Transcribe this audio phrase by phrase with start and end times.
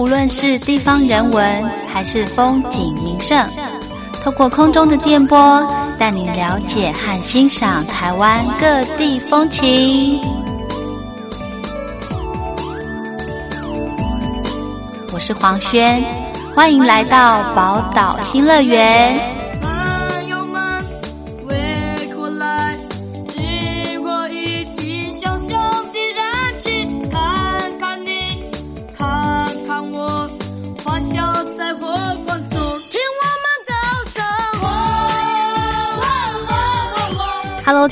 [0.00, 3.46] 无论是地方人文还是风景名胜，
[4.24, 5.62] 透过空中的电波，
[5.98, 10.18] 带您了解和欣赏台湾各地风情。
[15.12, 16.02] 我是黄轩，
[16.56, 19.39] 欢迎来到宝岛新乐园。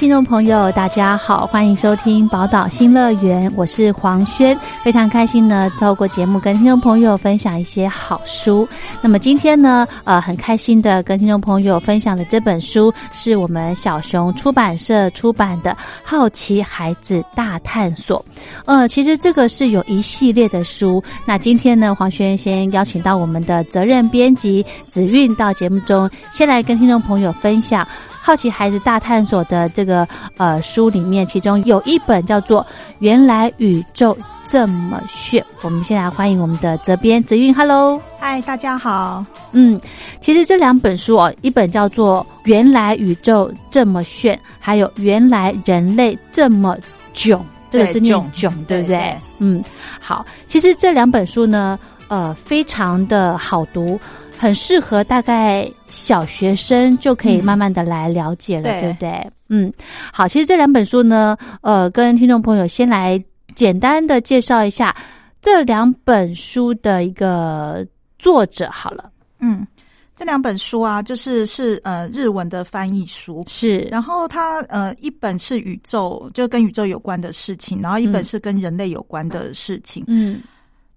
[0.09, 8.67] 听众朋友，大家好，欢迎收听宝岛新乐园，我是黄轩，非常开心呢，透过节目跟听众朋友分享一些好书。
[9.03, 15.73] 那么今天呢，呃，很开心的跟听众朋友分享的这本书，是我们小熊出版社出版的
[16.03, 18.19] 《好奇孩子大探索》。
[18.65, 21.05] 呃，其实这个是有一系列的书。
[21.27, 27.87] 那今天呢，黄轩先邀请到我们的责任编辑子韵到节目中，先来跟听众朋友分享。
[28.29, 32.61] 好奇孩子大探索的这个呃书里面，其中有一本叫做
[32.99, 35.43] 《原来宇宙这么炫》。
[35.63, 39.25] 我们先来欢迎我们的责编泽韵，Hello，嗨，大家好。
[39.53, 39.81] 嗯，
[40.21, 46.77] 其实这两本书哦，一本叫做《原来宇宙这么炫》，还有《原来人类这么
[47.15, 49.17] 囧》，这个字念囧，对不对？
[49.39, 49.65] 嗯，
[49.99, 53.99] 好，其实这两本书呢，呃，非常的好读。
[54.39, 59.31] 很适合大概小学生就可以慢慢的来了解了，对不对？
[59.49, 59.73] 嗯，
[60.13, 63.23] 好，其实这两本书呢，呃，跟听众朋友先来
[63.55, 64.95] 简单的介绍一下
[65.43, 67.85] 这两本书的一个
[68.19, 69.11] 作者好了。
[69.41, 69.67] 嗯，
[70.15, 80.41] 这两本书啊，就是是呃日文的翻译书，是，然后它呃一本是宇宙，就跟宇宙有关的事情，然后一本是跟人类有关的事情，嗯。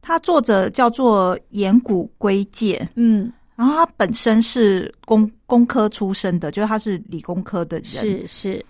[0.01, 8.65] 他作者叫做岩谷圭介，嗯，然后他本身是工工科出身的，就是他是理工科的人，是是。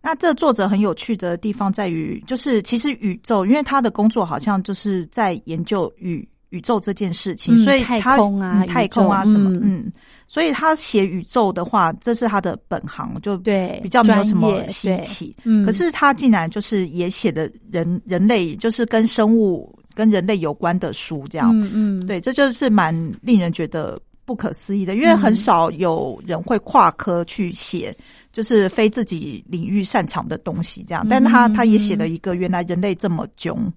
[0.00, 9.90] 那这作者很有趣的地方在于，就是其实宇宙，因为他的工作好像就是在研究宇宇宙这件事情，所以太空啊，太空啊什么，嗯，
[10.28, 15.34] 所以他写宇宙的话，这是他的本行，就对比较没有什么稀奇。
[15.42, 19.76] 嗯，可是他竟然就是也写的人人类，就是跟生物。
[19.96, 27.96] 跟人类有关的书，这样，嗯嗯，对，这就是蛮令人觉得不可思议的，因为很少有人会跨科去写，
[28.30, 31.06] 就是非自己领域擅长的东西，这样。
[31.08, 33.72] 但他他也写了一个，原来人类这么囧，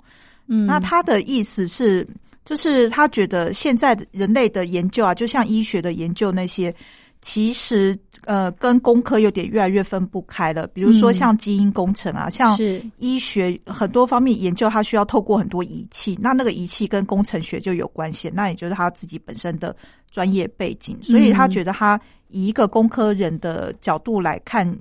[0.48, 2.06] 嗯，那他的意思是，
[2.44, 6.76] 就是他觉得现在人类的研究啊，就像医学的研究那些。
[7.22, 10.66] 其实，呃，跟工科有点越来越分不开了。
[10.68, 12.58] 比如说，像基因工程啊，像
[12.98, 18.32] 医学很多方面研究，它需要透过很多仪器，那那个仪器跟工程学就有关系。
[18.34, 19.76] 那也就是他自己本身的
[20.10, 22.00] 专业背景，所以他觉得他
[22.30, 24.74] 以一个工科人的角度来看。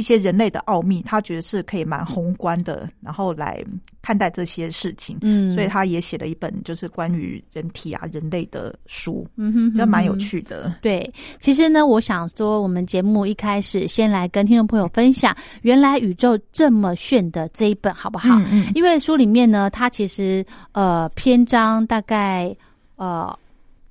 [0.00, 3.62] 一些人类的奥秘，他觉得是可以蛮宏观的，然后来
[4.00, 5.18] 看待这些事情。
[5.20, 10.74] 嗯，所以他也写了一本就是关于人体啊、人类的书，嗯哼，就蛮有趣的。
[10.80, 18.30] 对，其实呢，我想说，我们节目一开始先来跟听众朋友分享，原来宇宙这么炫的这一本，好不好？
[18.38, 18.72] 嗯嗯。
[18.74, 22.56] 因为书里面呢，它其实呃篇章大概
[22.96, 23.38] 呃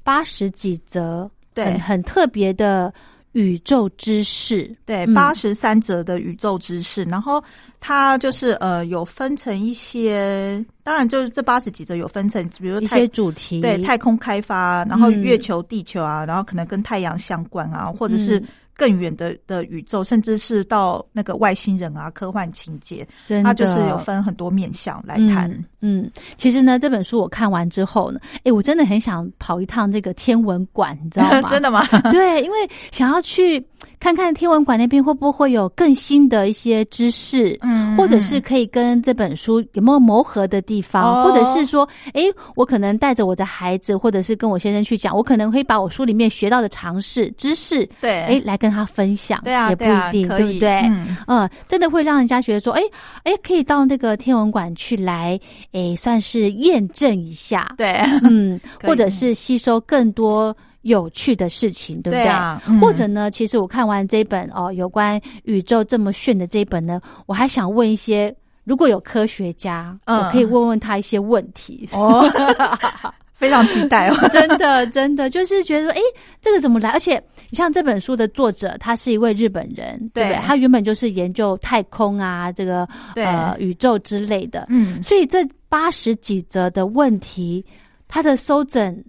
[0.04, 2.92] 八十几则，对很特别的。
[3.34, 7.44] 宇宙知识，对，八十三则的宇宙知识，然后
[7.80, 18.42] 它就是呃，有分成一些，当然就是这八十几则有分成，比如一些主题，对，太空开发，然后月球、地球啊，然后可能跟太阳相关啊，或者是。
[18.80, 23.06] 更远的的宇宙，甚至是到那个外星人啊，科幻情节，
[23.44, 25.52] 它就是有分很多面向来谈。
[25.82, 31.50] 嗯，其实呢，这本书我看完之后呢，哎，我真的很想跑一趟这个天文馆，你知道吗？
[31.52, 31.86] 真的吗？
[32.10, 32.58] 对，因为
[32.92, 33.60] 想要去
[34.00, 42.24] 看看天文馆那边会不会有更新的一些知识，嗯，或者是可以跟这本书有没有磨合的地方，或者是说，哎，
[42.56, 48.70] 我可能带着我的孩子，或者是跟我先生去讲，我可能会把我书里面学到的常识知识，对，哎，来跟。
[48.70, 50.80] 他分享，对啊，也不一定，对不对？
[51.28, 52.82] 嗯，真的会让人家觉得说，哎
[53.24, 55.40] 哎，可以到那个天文馆去来，
[55.72, 62.80] 哎，算是验证一下，对，嗯， 或者是吸收更多有趣的事情，对不对？
[62.80, 68.34] 或者呢，其实我看完这本哦，有关宇宙这么炫的这一本呢，我还想问一些，
[68.64, 72.24] 如果有科学家，我可以问问他一些问题哦。
[73.40, 76.02] 非常期待哦， 真的，真的就是觉得说，哎，
[76.42, 76.90] 这个怎么来？
[76.90, 77.16] 而且
[77.50, 80.36] 你像这本书的作者，他是一位日本人，对不对？
[80.46, 82.86] 他原本就是研究太空啊，这个
[83.16, 85.40] 呃宇宙之类的，嗯，所以这
[85.70, 87.66] 八十几则的问题
[88.10, 89.02] 他的收整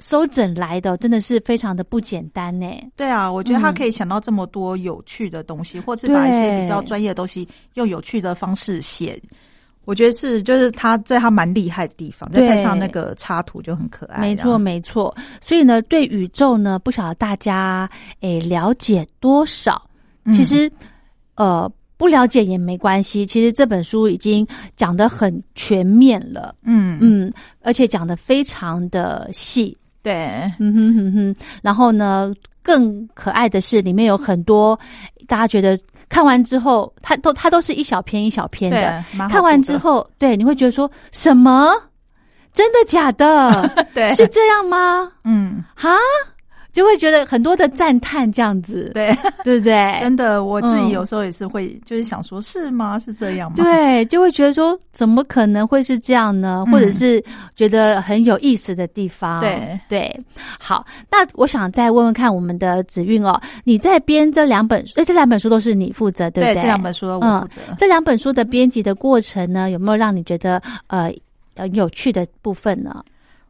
[0.00, 2.66] 收整来的真的是非常的不简单呢。
[2.96, 9.20] 对啊，我觉得他嗯可以想到这么多有趣的东西，或是把一些比较专业的东西用有趣的方式写。
[9.84, 14.20] 我觉得是，就是他在他蛮厉害的地方，再配上那个插图就很可爱。
[14.20, 15.16] 没错，没错。
[15.40, 17.88] 所以呢，对宇宙呢，不晓得大家
[18.20, 19.82] 诶了解多少？
[20.24, 20.70] 嗯其实，
[21.36, 23.24] 呃，不了解也没关系。
[23.24, 24.46] 其实这本书已经
[24.76, 30.14] 讲得很全面了，嗯嗯，嗯，而且讲得非常的细，对，
[30.58, 31.36] 嗯哼哼哼。
[31.62, 34.78] 然后呢，更可爱的是，里面有很多
[35.26, 35.78] 大家觉得
[36.08, 41.72] 看完之后，它都它都是一小篇一小篇对的。，看完，之后，对，你会觉得说什么？
[42.52, 43.86] 真的假的？
[43.94, 45.12] 对，是这样吗？
[45.24, 45.90] 嗯，哈，
[46.78, 49.98] 就会觉得很多的赞叹这样子，对， 对不对？
[50.00, 52.96] 真的，我自己嗯有时候也是会，就是想说，是吗？
[53.00, 56.62] 是这样吗？，对，就会觉得说，怎么可能会是这样呢？
[56.68, 57.20] 嗯或者是
[57.56, 59.40] 觉得很有意思的地方。
[59.40, 60.24] 对对，
[60.56, 66.60] 好，那我想再问问看我们的子韵哦，你在编这两本，哎，这两本书都是你负责，对不对，对？
[66.62, 67.60] 这两本书都我嗯负责。
[67.76, 71.12] 这两本书的编辑的过程呢，有没有让你觉得呃
[71.56, 73.02] 很有趣的部分呢？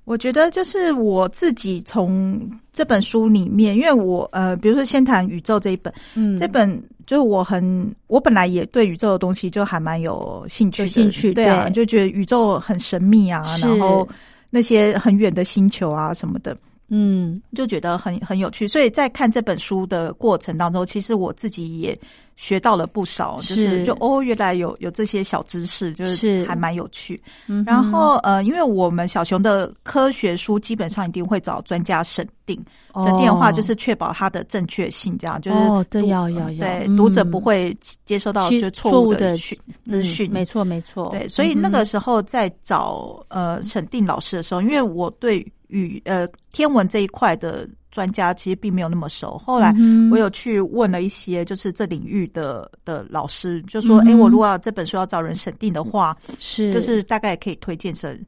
[0.08, 2.40] 我觉得就是我自己从
[2.72, 14.08] 这本书里面，因为我呃，比如说先谈宇宙这一本，嗯，这本就是我很，我本来也对宇宙的东西就还蛮有兴趣的，有兴趣对啊，对就觉得宇宙很神秘啊，然后
[14.48, 16.56] 那些很远的星球啊什么的，
[16.88, 18.66] 嗯就觉得很很有趣。
[18.66, 21.98] 所以在看这本书的过程当中，其实我自己也
[22.38, 26.46] 学到了不少，就是是就哦，原来有有这些小知识，就是是。
[26.46, 27.20] 还蛮有趣。
[27.48, 32.56] 嗯，然后呃，因为我们小熊的科学书基本上一定会找专家审定，
[32.94, 36.60] 审定的话就是确保它的正确性，这样就是哦对读要要要。
[36.60, 36.96] 对嗯。
[36.96, 40.30] 读者不会接收到就错错误的讯资讯。
[40.30, 40.32] 嗯。
[40.32, 49.74] 没错没错，对，所以那嗯个时候在找呃审定老师的时候，因为我对宇呃天文这一块的专家其实并没有那么熟，后来
[50.10, 54.08] 我有去问了一些就是这领域的的老师，就说：“嗯哼。
[54.12, 56.72] 哎、我如果要这本书要找人审定的话，是。
[56.72, 58.18] 就是大概可以推荐成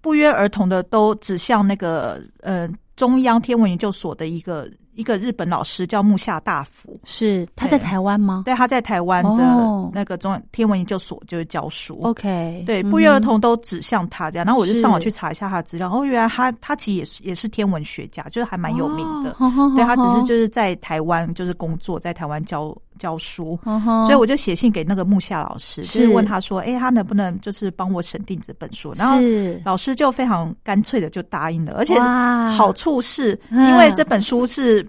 [0.00, 4.70] 不约而同的都指向那个呃中央天文研究所的一个
[5.00, 11.98] 一个日本老师叫木下大辅，是他在台湾吗对，他在台湾哦的那个中央天文研究所就是教书。
[12.02, 19.34] ？OK，对，嗯不约而同都指向他这样，然后我就上网去查一下他的资料，哦，原来他他其实也是也是天文学家，就是还蛮有名的。
[19.38, 28.92] 哦对他只是就是在台湾就是工作，在台湾教教书，所所以我就写信给那个木下老师，就是是问他说，哎、他能不能就是帮我审定这本书？
[28.96, 29.16] 然后
[29.64, 34.86] 老师就非常干脆的就答应了，而且好处是嗯因为这本书是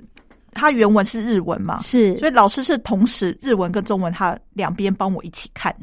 [0.51, 5.73] 他原文是日文嘛，是所以老师是同时日文跟中文他两边帮我一起看，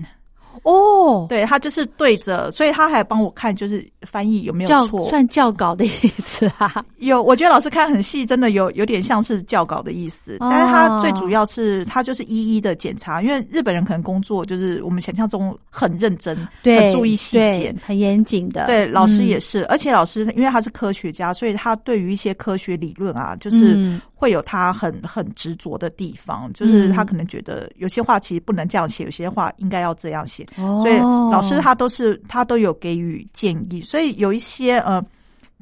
[0.64, 5.08] 哦，对他就是对着，所以他还帮我看就是翻译有没有教错。
[5.08, 5.88] 算教稿的意
[6.19, 30.82] 思啊， 有，我觉得老师看很细，真的有有点像是教稿的意思，哦但是他最主要是他就是一一的检查，因为日本人可能工作就是我们想象中很认真，对，很注意细节，很严谨的，对，老师也嗯是，而且老师因为他是科学家，所以他对于一些科学理论啊，就是嗯会有他很很执着的地方，就是他嗯可能觉得有些话其实不能这样写，有些话应该要这样写，哦。
[30.82, 35.01] 所以老师他都是他都有给予建议，所以有一些呃，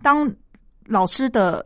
[0.03, 0.33] 当
[0.87, 1.63] 老师的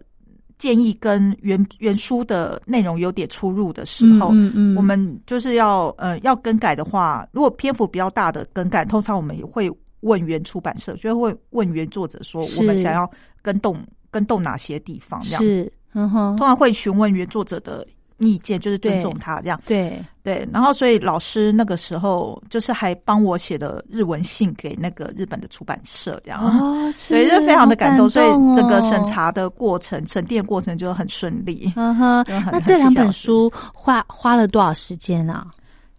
[0.59, 4.76] 建议跟原原书的内容有点出入的时候，嗯嗯嗯。
[4.76, 9.70] 我们就是要呃要更改的话，如果篇幅比较大的更改，通常我们也会
[10.00, 13.09] 问原出版社，就会问原作者说我们想要
[13.42, 13.78] 更动
[14.11, 15.42] 更动哪些地方，这样。
[15.42, 17.87] 是，嗯哼，通常会询问原作者的
[18.18, 19.61] 意见，就是尊重他这样。
[19.66, 26.40] 对，对，然后所以老师那个时候就是还帮我写了日文信给那个日本的出版社，这样。
[26.40, 31.73] 哦， 所以就非常的感动，好所以整个审哦，查的过程、审定的过程就很顺利。
[31.76, 33.04] 嗯哼，那这两本。
[33.04, 35.47] 很书花花了多少时间啊？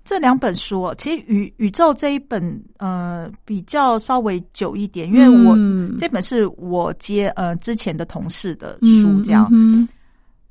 [0.03, 9.87] 这两本书哦，其实宇宇宙这一本呃比较稍微久一点，因为我、嗯这本是我接呃之前的同事的嗯书，这样，嗯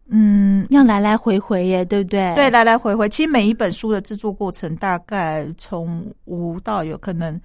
[0.09, 2.35] 嗯，要来来回回耶，对不对？
[2.35, 7.41] 对，来来回回，其实每一本书的制作过程大概从无到有可能，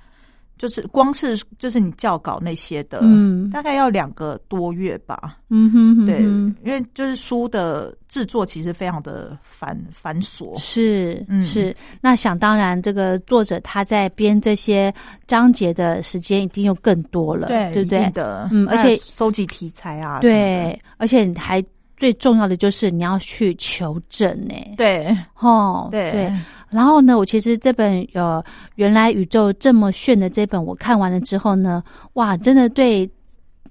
[0.57, 3.49] 就是光是就是你校稿那些的，嗯。
[3.49, 5.37] 大概要两个多月吧。
[5.49, 6.21] 嗯哼哼对，
[6.63, 11.43] 因为就是书的制作其实非常的繁繁琐，是嗯。
[11.43, 14.93] 是，那想当然，这个作者他在编这些
[15.27, 18.09] 章节的时间一定又更多了，对，对不对？
[18.11, 21.63] 的，嗯而且收集题材啊，对，而且你还
[21.97, 25.15] 最重要的就是你要去求证呢，对。
[25.39, 26.11] 哦，对。
[26.11, 26.33] 对。
[26.69, 28.43] 然后呢，我其实这本呃，
[28.75, 31.81] 原来宇宙这么炫的这本，我看完了之后呢，
[32.13, 33.09] 哇，真的对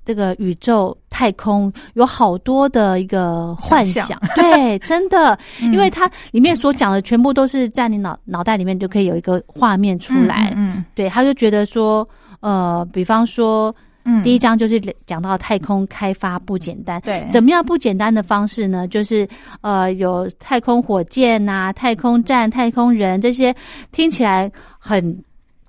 [0.05, 5.73] 这个宇宙太空有好多的一个幻想想，对， 真的，嗯。
[5.73, 10.85] 因为它里面所讲的全部都是在你脑脑袋里面就可以有一个画面出来，嗯。
[10.95, 12.09] 对，他就觉得说，
[12.41, 13.75] 呃，比方说。
[14.05, 18.87] 嗯，第一章就是讲到太空开发不简单，对怎么样不简单的方式呢？
[18.87, 19.27] 就是
[19.63, 23.55] 呃，有太空火箭呐、太空站、太空人这些
[23.93, 25.17] 听起来很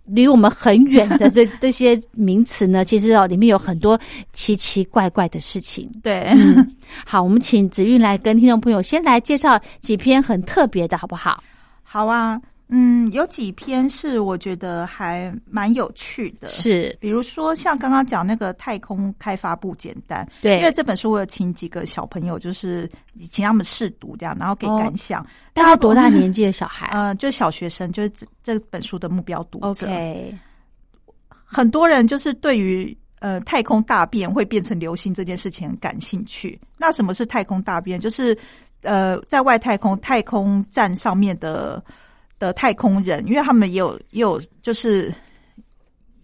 [0.06, 4.00] 离我们很远的这这些名词呢， 其实哦里面有很多
[4.34, 5.90] 奇奇怪怪的事情。
[6.04, 6.76] 对，嗯，
[7.06, 11.42] 好，我们请子韵来跟听众朋友先来介绍几篇很特别的，好不好？
[11.84, 22.90] 好啊，嗯，有几篇是我觉得还蛮有趣的，是比如说像刚刚讲那个太空开发不简单，对，因为这本书我有请几个小朋友，就是
[23.30, 25.26] 请他们试读这样，然后给感想。
[25.54, 29.86] 大概多大年纪的小孩嗯， 就小学生，就是这这本书的目标读者。
[29.86, 30.36] ？OK，
[31.44, 36.60] 很多人就是对于呃太空大便会变成流星这件事情很感兴趣。
[36.80, 38.00] 那什么是太空大便？
[38.00, 38.36] 就是
[38.82, 41.82] 呃在外太空太空站上面的
[42.46, 45.14] 的太空人，因为他们也有也有就是。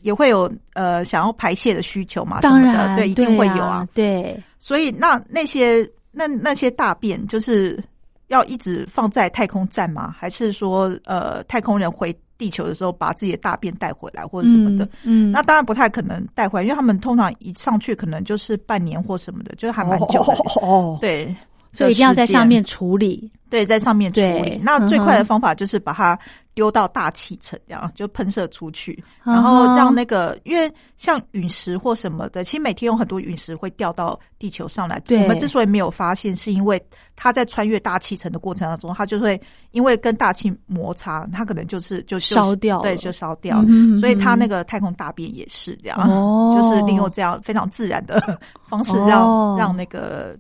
[0.04, 7.80] 也会有呃想要排泄的需求嘛，当然的，对，一定会有啊啊。，对，所以那那些那那些大便就是
[8.26, 10.12] 要一直放在太空站吗？
[10.18, 14.86] 还是说呃太空人回地球的时候把自己的大便带回来或者什么的？
[15.04, 20.34] 嗯，嗯那当然不太可能带回来，因为他们通常一上去可能就是半年或什么的，就是还蛮久的。
[20.64, 21.36] 哦，对，
[21.74, 23.32] 所以一定要在上面面处理。
[23.50, 24.58] 对在上面处理。
[24.64, 26.18] 那最快的方法就是把它
[26.54, 35.02] 丢到大气层，这样就喷射出去，然后让那个因为像陨石或什么的，其实每天有很多陨石会掉到地球上来。
[35.02, 36.82] 对我们之所以没有发现，是因为
[37.18, 39.38] 它在穿越大气层的过程当中，它就会
[39.72, 43.62] 因为跟大气摩擦，它可能就是就就烧掉对，就烧掉。
[44.00, 50.38] 所以它那个个太空大便也是这样，哦就是利用这样非常自然的方式让、哦让那个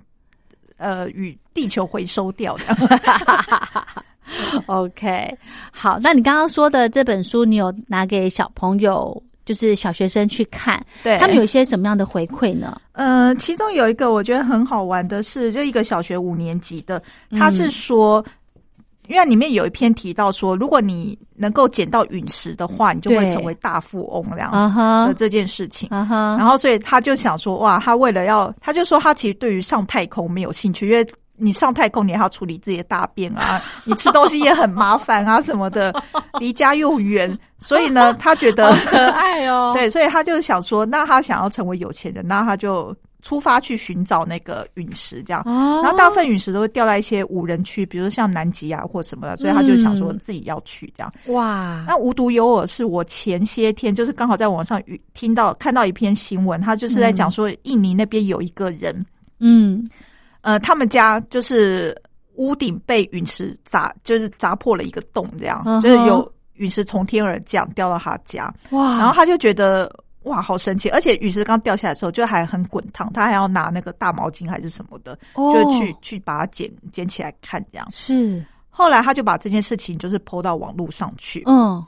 [0.81, 2.63] 呃与地球回收掉的。
[4.65, 5.37] OK，
[5.71, 12.81] 好，那你刚刚说的这本书，你有拿给小朋友，就是小学生去看，对他们有一些什么样的回馈呢？
[12.93, 18.25] 呃，其中有一个我觉得很好玩的是，就一个小学五年级的，他嗯是说。
[19.11, 24.49] 因为里面有一篇提到说，如果你能够捡到陨石的话，你就会成为大富翁这样
[25.07, 25.89] 的，这件事情。
[25.91, 35.93] 然后，所以他就想说，哇，他为了要，他就说他其实对于上太空没有兴趣，因为你上太空你还要处理自己的大便啊， 你吃东西也很麻烦啊什么的，
[36.39, 45.41] 离家又远，所以呢，他觉得可爱哦， 对，所以他就想说，那他想要成为有钱人，那他就出发去寻找那个陨石，这样。
[45.45, 51.13] 哦，然后大部分陨石都会掉在一些无人区，比如像南极啊或什么的，所以他就想说嗯自己要去这样。
[51.27, 59.05] 哇，那无独有偶，是我前些天就是刚好在网上遇听到看到一篇新闻，他就是在讲说印尼那边有一个人，
[59.39, 59.87] 嗯，
[60.41, 61.95] 呃，他们家就是
[62.35, 69.91] 屋顶被陨石砸，就是砸破了一个洞，这样、嗯就是有陨石从天而降掉到他家，哇，然后他就觉得
[70.23, 70.89] 哇，好神奇！
[70.89, 77.87] 而且陨石刚掉下来的时候，就还很滚烫，他还要拿那个大毛巾还是什么的，哦就去去把它捡捡起来看这样。
[77.91, 81.83] 是，后来他就把这件事情就是抛到网络上去，嗯，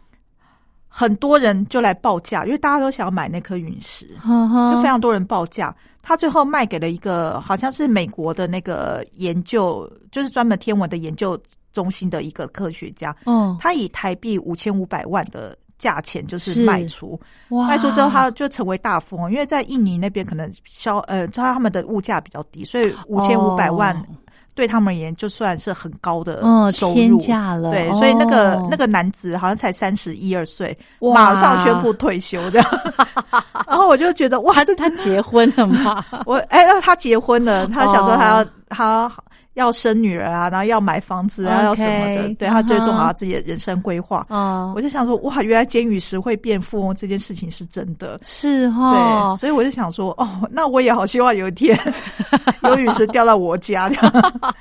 [0.88, 5.76] 很多人就来报价，因为大家都想要买那颗陨石，呵呵就非常多人报价。
[6.02, 11.40] 他最后卖给了一个好像是美国的那个研究，就是专门天文的研究
[11.72, 17.20] 中心的一个科学家，嗯，他以台币五千五百万的价钱就是是卖出。
[17.50, 24.06] 哇卖出之后，他就成为大富翁，因为在印尼那边可能销呃，他们的物价比较低，所以五千五百万哦
[24.56, 27.20] 对他们而言就算是很高的嗯收天入。
[27.20, 32.68] 价了，对，所以那个哦那个男子好像才三十一二岁，哇马上宣布退休这样。
[33.68, 36.06] 然后我就觉得哇，这他结婚了吗？
[36.26, 39.12] 我哎，那他结婚了，他想说他要、哦他
[39.56, 44.26] 要生女儿啊，然后要买房子啊要什么的，对他最重要自己的人生规划。
[44.30, 48.20] 哦我，就想说，哇，原来捡陨石会变富翁这件事情是真的。
[48.24, 51.78] 是哈，哦，所以我就想说，哦，那我也好希望有一天
[52.64, 54.12] 有陨石掉到我家，这样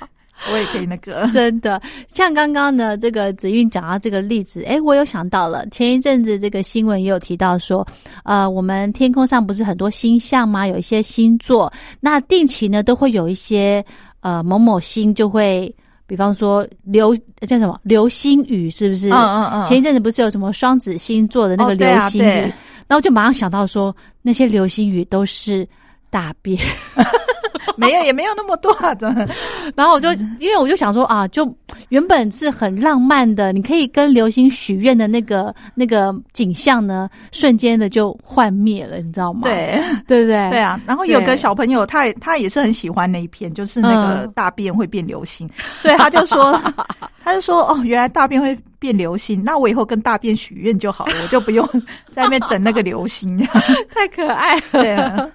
[0.51, 1.25] 我也可以那个。
[1.31, 7.87] 真的，像刚刚呢，这个子韵讲到这个例子，哎，我有想到了，前一阵子这个新闻也有提到说，
[8.25, 10.67] 呃，我们天空上不是很多星象吗？
[10.67, 11.71] 有一些星座，
[12.01, 13.83] 那定期呢都会有一些
[14.23, 15.73] 呃某某星就会，
[16.07, 17.15] 比方说流
[17.47, 19.09] 叫什么流星雨，是不是？
[19.09, 22.53] 嗯嗯嗯，前一阵子不是有什么双子星座的那个流星雨，对
[22.87, 25.67] 然后就马上想到说，那些流星雨都是
[26.09, 26.57] 大便。
[27.77, 29.27] 没有，也没有那么多啊，真的。
[29.75, 31.51] 然后我就因为我就想说啊，就
[31.89, 39.41] 原本是很浪漫的，你可以跟流星许愿的那个那个景象呢，瞬间的就幻灭了，你知道吗？
[39.43, 40.49] 对，对不对？
[40.49, 40.79] 对啊。
[40.85, 46.59] 然后有个小朋友，他也他也是很喜欢那一片，就是那个嗯大便会变流星，所以他就说，
[47.23, 51.65] 他就说哦，原来大便会变流星，那我以后跟大便许愿就好了， 我就不用
[52.11, 53.37] 在那边等那个流星。
[53.95, 54.61] 太可爱了。
[54.73, 55.25] 对啊，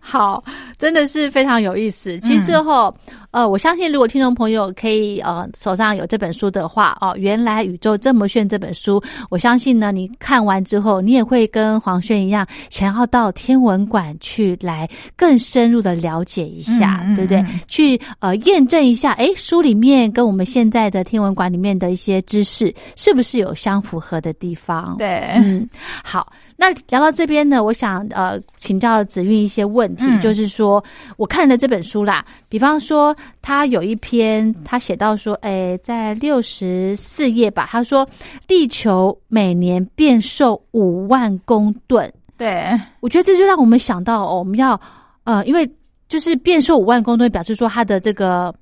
[0.00, 0.42] 好，
[0.76, 2.18] 真的是非常有意思。
[2.18, 2.92] 其实哈，
[3.30, 17.38] 呃，我相信如果听众朋友可以呃手上有这本书的话，哦，原来宇宙这么炫这本书，我相信呢，你看完之后，你也会跟黄轩一样，想要到天文馆去来更深入的了解一下，对不对？
[17.42, 24.96] 嗯去呃验证一下，诶，书里面跟我们现在的天文馆里面的一些知识，是不是有相符合的地方？
[24.96, 25.68] 对，嗯，
[26.02, 30.20] 好，那聊到这边呢，我想呃请教子韵一些问题，嗯。
[30.20, 30.84] 就是说
[31.16, 38.04] 我看了这本书啦，比方说他有一篇他写到说，诶，在六十四页吧，他说
[38.48, 44.78] 地球每年变瘦五万公吨，对，我觉得这就让我们想到哦，我们要
[45.22, 45.70] 呃，因为
[46.08, 48.52] 就是变瘦五万公吨，表示说它的这个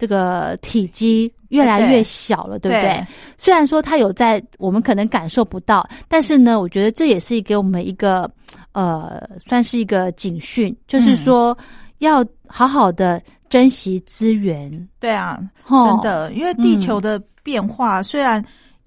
[0.00, 2.94] 这个体积越来越小了，对不对？
[2.94, 8.28] 对虽然说它有在我们可能感受不到，但是呢，我觉得这也是给我们一个
[8.72, 11.56] 呃，算是一个警讯，就是说
[11.98, 14.88] 要好好的珍惜资源。
[14.98, 15.38] 对啊，
[15.68, 18.42] 真的，因为地球的变化虽然。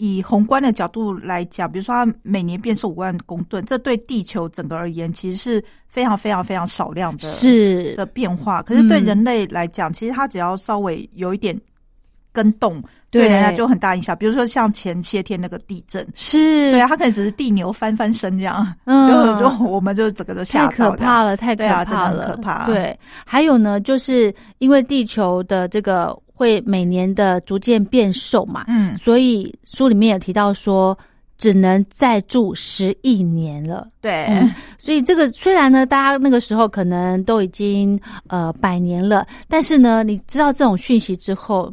[0.06, 7.96] 以宏观的角度来讲，比如说它每年变瘦五万公吨，这对地球整个而言其实是非常非常非常少量的是。
[7.96, 8.62] 的变化。
[8.62, 11.58] 可是对嗯人类来讲，其实它只要稍微有一点
[12.34, 13.24] 跟动，对。
[13.24, 14.14] 对人家就很大影响。
[14.18, 19.08] 比如说像前些天那个地震，是，对啊，它可能只是地牛翻翻身这样，嗯。
[19.08, 20.68] 就就我们就整个都吓。
[20.68, 22.66] 可怕了，太可对啊怕了，真的很可怕。
[22.66, 30.98] 对，还有呢，就是因为地球的这个会每年的逐渐变瘦嘛，嗯，所以书里面有提到说，
[31.38, 33.88] 只能再住十亿年了。
[34.02, 41.72] 对，嗯，所以这个虽然呢，大家那个时候可能都已经呃百年了，但是呢，你知道这种讯息之后，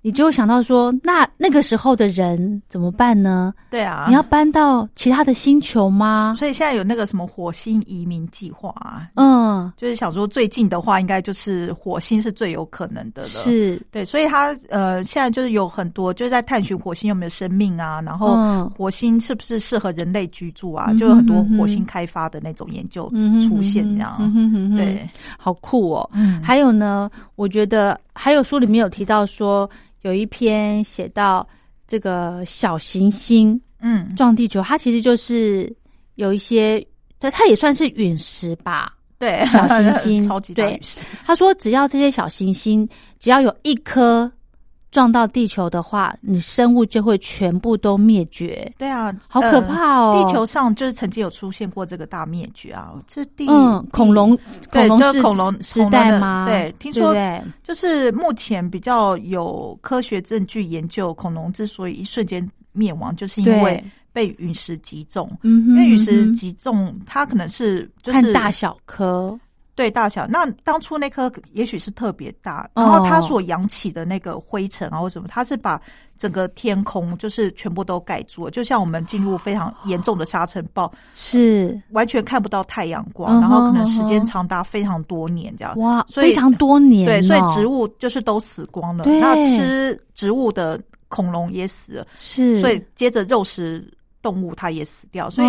[0.00, 3.52] 你就会想到说，那那个时候的人怎么办呢？
[3.70, 6.34] 对啊，你要搬到其他的星球吗？
[6.38, 13.28] 所以现在有那个什么火星移民计划啊，嗯，就是想说最近的话，应该就是火星是最有可能的了。
[13.28, 23.10] 是，对，所以他呃现在就是有很多就是在探寻火星有没有生命啊，然后嗯火星是不是适合人类居住啊，嗯就有很多火星开发的那种研究
[23.48, 24.16] 出现这样。
[24.20, 25.08] 嗯哼哼哼对，
[25.38, 26.08] 好酷哦。
[26.12, 29.68] 嗯，还有呢，我觉得还有书里面有提到说，
[30.02, 31.46] 有一篇写到
[31.86, 35.72] 这个小行星嗯撞地球，它其实就是
[36.16, 36.84] 有一些，
[37.20, 38.92] 对，它也算是陨石吧。
[39.18, 40.80] 对，小行星 超级大对
[41.24, 44.30] 他说，只要这些小行星只要有一颗
[44.90, 50.12] 撞到地球的话，你生物就会全部都灭绝，对啊，好可怕哦！
[50.16, 54.36] 呃地球上就是曾经有出现过这个大灭绝啊，这地嗯，恐龙
[54.70, 56.46] 对恐龙时就恐龙时代吗？
[56.46, 65.30] 对听说对就是目前比较有科学证据研究，恐龙之所以一瞬间灭亡，就是因为，被陨石击中。
[65.42, 69.38] 嗯哼，因为陨石击中，它可能是就看是大小颗，
[69.78, 70.26] 对大小。
[70.26, 75.80] 那当初那颗也许是特别大，哦然后它所扬起的那个灰尘啊或什么，它是把
[76.16, 85.78] 整个天空就是全部都盖住了，就像我们进入非常严重的沙尘暴，是完全看不到太阳光，然后可能时间长达非常多年这样。
[85.78, 89.04] 哇，所以非常多年哦，对，所以植物就是都死光了。
[89.04, 93.88] 那吃植物的恐龙也死了，是，所以接着肉食
[94.28, 95.30] 动物它也死掉。
[95.30, 95.48] 所以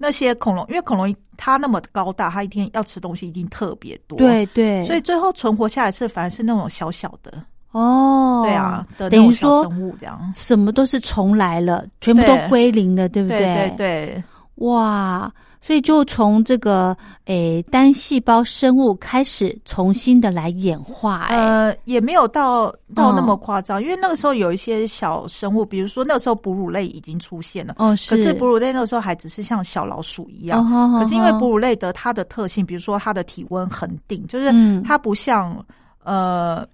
[0.00, 4.18] 那些恐龙，因为恐龙它那么高大，它一天要吃东西一定特别多。。
[4.18, 7.32] 对对，所以最后存活下来是反而是那种小小的，
[7.70, 10.18] 哦，对啊等于说生物这样。
[10.34, 14.24] 什么都是重来了，全部都归零了，对不对对对，
[14.56, 15.32] 哇，
[15.68, 30.64] 所以就从这个诶单细胞生物开始重新的来演化、诶呃，也没有到到那么嗯夸张，因为那个时候有一些小生物，比如说那个时候哺乳类已经出现了，哦，可是哺乳类那个时候还只是像小老鼠一样。
[30.72, 35.62] 哦可是因为哺乳乳类的它的特性，比如说它的体温恒定，就是嗯它不像
[36.02, 36.66] 呃。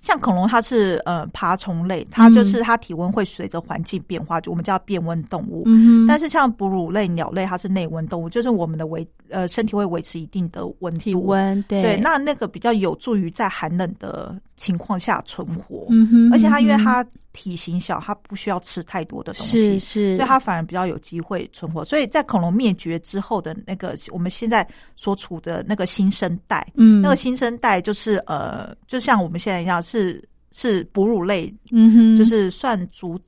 [0.00, 5.62] 像恐龙，它是呃爬虫类，它嗯就是它体温会随着环境变化，就我们叫变温动物。
[5.66, 10.98] 嗯，但是像哺乳类、鸟类，它是内温动物，就是我们的维呃身体会维持一定的温度。
[10.98, 15.86] 体温对对，那那个比较有助于在寒冷的情况下存活。
[15.88, 21.82] 嗯哼，而且它因为它体型小，它不需要吃太多的东西，是是，所以它反而比较有机会存活。
[21.82, 27.00] 所以在恐龙灭绝之后的那个我们现在所处的那个新生代，嗯。
[27.00, 33.18] 那个新生代就是呃，就像我们现在一样，是是哺乳类，嗯哼，就是算足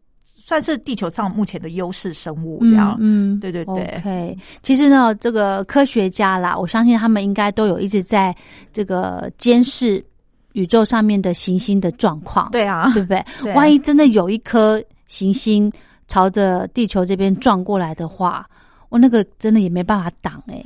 [0.44, 2.98] 算是地球上目前的优势生物这样。
[3.00, 3.40] 嗯，嗯。
[3.40, 3.84] 对对对。
[3.96, 8.36] OK，其实呢，这个科学家啦，我相信他们应该都有一直在
[8.70, 10.04] 这个监视
[10.52, 13.24] 宇宙上面的行星的状况，对啊，对不对？
[13.42, 15.70] 对万一真的有一颗行星
[16.08, 18.48] 朝着地球这边撞过来的话，
[18.88, 20.64] 我那个真的也没办法挡哎、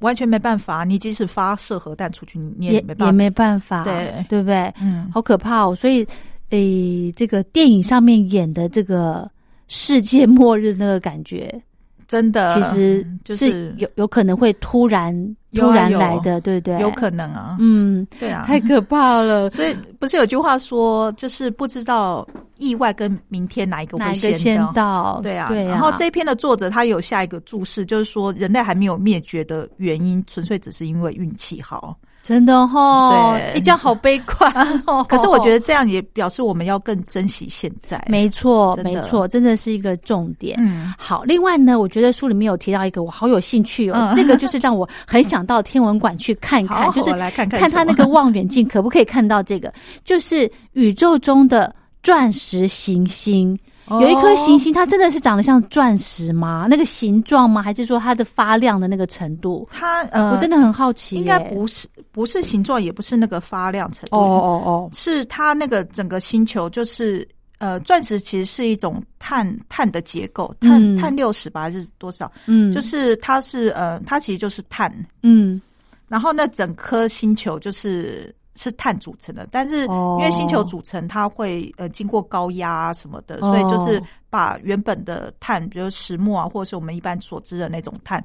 [0.00, 0.84] 完全没办法。
[0.84, 3.06] 你即使发射核弹出去，你也也没办法。
[3.06, 4.72] 也没办法，对对不对？
[4.80, 5.74] 嗯，好可怕哦！
[5.74, 6.06] 所以，
[6.50, 9.30] 诶，这个电影上面演的这个
[9.68, 11.60] 世界末日那个感觉，
[12.08, 15.14] 真的，其实就是有有可能会突然
[15.52, 16.80] 突然来的，对不对？
[16.80, 17.58] 有可能啊。
[17.60, 19.50] 嗯，对啊，太可怕了。
[19.50, 25.20] 所以不是有句话说，就是不知道意外跟明天哪一个会先到？
[25.22, 25.72] 对啊，对啊。
[25.72, 31.94] 然后这一篇的作者他有下一个注释，就是说人类还没有灭绝的原因，纯粹只是因为运气好。
[32.22, 35.02] 真的哈，对一讲好悲观哦。
[35.08, 38.04] 可是我觉得这样也表示我们要更珍惜现在。
[38.06, 40.56] 没错，没错，真的是一个重点。
[40.58, 43.96] 嗯，好，另外呢，我觉得书里面有提到一个，我好有兴趣哦。
[43.96, 49.72] 嗯这个就是让我很想到天文馆去看看， 好，就是我来看看看他那个望远镜可不可以看到这个，
[50.04, 53.58] 就是宇宙中的钻石行星。
[53.90, 56.66] 有一颗行哦星，它真的是长得像钻石吗？
[56.68, 57.62] 那个形状吗？
[57.62, 59.68] 还是说它的发亮的那个程度？
[59.72, 64.16] 它呃，我真的很好奇耶、应该不是不是形状，也不是那个发亮程度。
[64.16, 67.26] 哦哦哦，是它那个整个星球就是
[67.58, 72.30] 呃，钻石其实是一种碳碳的结构，碳、嗯碳六十吧还是多少？
[72.46, 75.60] 嗯，就是它是呃，它其实就是碳，嗯
[76.06, 88.22] 然后那整颗星球就是是碳组成的，但是哦因为星球组成它会呃经过高压啊什么的，哦所以就是把原本的碳，比如石墨啊，或者是我们一般所知的那种碳。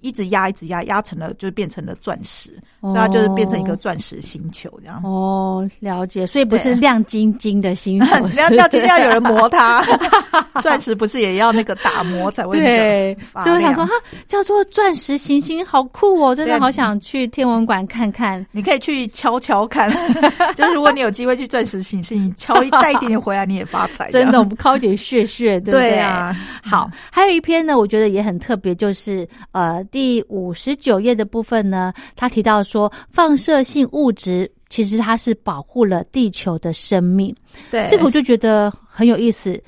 [0.00, 5.00] 一直压，一直压，压成了就变成了钻石，所以它就是变成一个钻石星球这样。
[5.04, 9.48] 哦，了解，所以不是亮晶晶的星球，要要今天要有人磨。
[9.50, 9.84] 它，
[10.62, 13.92] 钻石不是也要那个打磨才会那对所以我想说，哈，
[14.26, 16.34] 叫做钻石行星，好酷哦！
[16.34, 18.44] 真的好想去天文馆看看。
[18.52, 19.90] 你可以去敲敲看，
[20.54, 24.08] 就是如果你有机会去钻石行星，你敲一带一点点回来，你也发财。
[24.10, 25.90] 真的，我们靠一点血血，对不对？
[25.90, 37.34] 对啊，好，还有一篇呢，我觉得也很特别，就是呃第五十九页的部分呢，他提到说放射性物质其实它是保护了地球的生命，
[37.70, 39.60] 对这个我就觉得很有意思。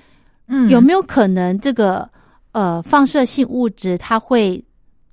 [0.48, 2.08] 嗯有没有可能这个
[2.52, 4.62] 呃放射性物质它会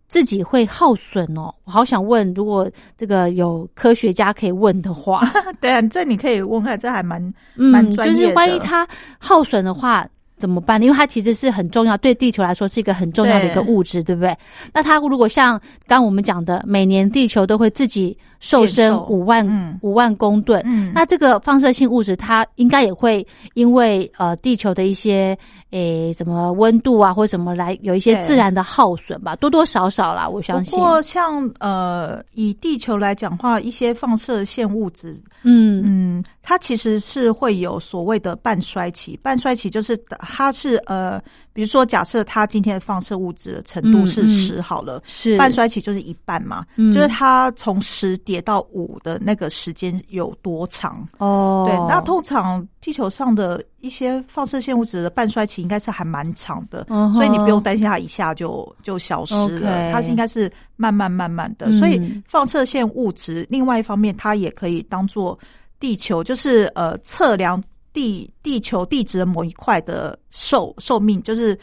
[0.07, 1.53] 自己会耗损哦？
[1.63, 7.21] 我好想问，如果这个有科学家可以问的话， 对啊，这你可以问看，这还蛮
[7.55, 10.07] 嗯，蛮专业的就是万一它耗损的话。
[10.39, 10.81] 怎么办？
[10.81, 14.35] 因为它其实是很重要，对地球来说是一个很重要的一个物质，对不对？
[14.73, 25.37] 那它如果像刚我们讲的，每年地球都会自己瘦身五万嗯五万公吨，嗯，那这个放射性物质，它应该也会因为呃地球的一些
[25.71, 30.83] 诶什么温度啊或者什么来有一些自然的耗损吧，多多少少啦，我相信不。
[30.83, 39.17] 过像呃以地球来讲话，一些放射线物质，嗯嗯，它其实是会有所谓的半衰期。
[39.21, 41.21] 半衰期就是它是呃，
[41.59, 45.01] 比如说假设它今天的放射物质的程度是十好了。
[45.03, 51.05] 是半衰期就是一半嘛，嗯就是它从十跌到五的那个时间有多长？
[51.17, 61.65] 哦，对，那通常地球上的一些放射性物质的半衰期应该是还蛮长的，嗯所以你不用担心它一下就就消失了它是应该是慢慢慢慢的。
[61.65, 65.37] 嗯所以放射线物质，另外一方面它也可以当做
[65.77, 67.61] 地球，就是呃测量
[67.93, 71.57] 地地球地质的某一块的寿寿命，就是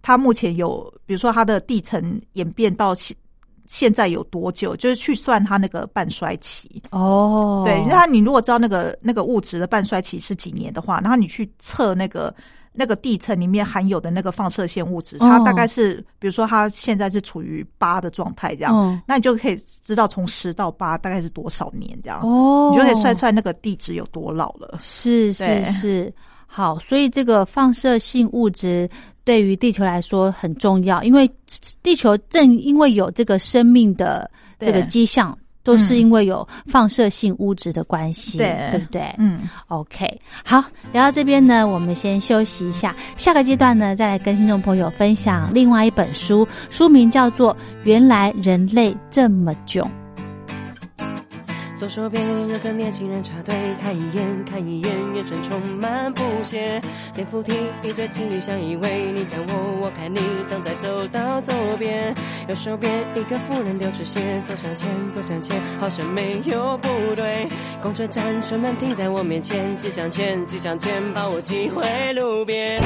[0.00, 3.16] 它目前有，比如说它的地层演变到现
[3.66, 6.82] 现在有多久，就是去算它那个半衰期。
[6.90, 12.34] 哦，对，那你如果知道那个那个物质的半衰期是几年的话，然后你去测那个
[12.72, 24.78] 那个地层里面含有的那个放射线物质，它哦大概是，比如说它现在是处于八的状态这样，嗯那你就可以知道从十到八大概是多少年这样，哦，你就可以算算那个地质有多老了。
[24.80, 26.14] 是是是，
[26.46, 28.88] 好，所以这个放射性物质
[29.24, 31.30] 对于地球来说很重要，因为
[31.82, 34.86] 地球正因为有这个生命的这个对。
[34.86, 39.14] 迹象，都是嗯因为有放射性物质的关系，对对不对？
[39.18, 49.86] 嗯，OK，好，聊到这边呢，我们先休息一下，下个阶段呢，再来跟听众朋友分享另外一本书，书名叫做《原来人类这么囧》。
[51.82, 56.80] 左手边有个年轻人插队，看一眼看一眼，眼神充满不屑。
[57.12, 62.14] 电扶梯一对情侣相依偎，你看我我看你，等在走到左边。
[62.46, 67.48] 右手边一个妇人丢纸鞋，走向前走向前，好像没有不对。
[67.82, 72.80] 公车站车门停在我面前，挤向前挤向前，把我挤回路边。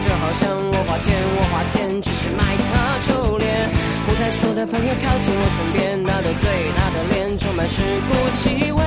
[0.00, 3.70] 就好像我花钱，我花钱只是买他臭脸。
[4.06, 8.82] 不太熟的朋友靠近我身边，他的嘴，他的脸充满尸骨气味。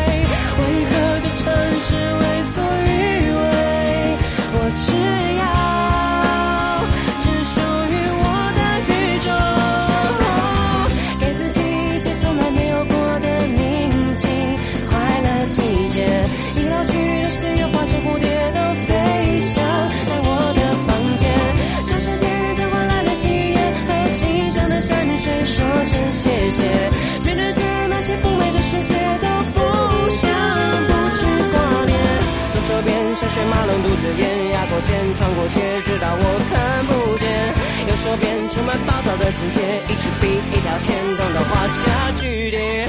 [0.57, 0.91] 为何
[1.21, 1.43] 这城
[1.79, 2.36] 市为
[33.57, 37.27] 大龙肚子炎，压光线穿过街，直到我看不见。
[37.89, 42.87] 右手边充满暴躁的情节，一支笔一条线，等到画下句点。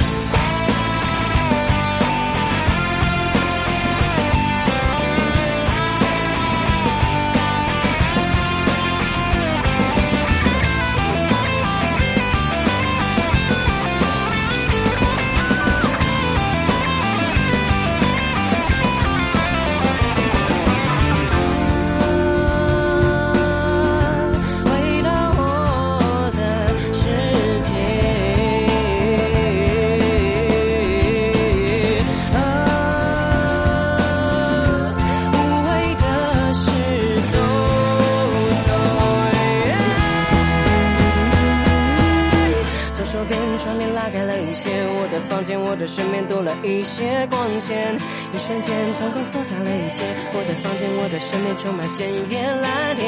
[45.38, 47.94] 房间，我的身边多了一些光线，
[48.34, 50.02] 一瞬间瞳孔缩小了一些，
[50.34, 53.06] 我的房间，我的身边充满鲜艳蓝天。